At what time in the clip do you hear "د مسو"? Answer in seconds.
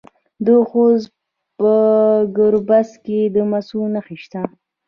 3.35-3.81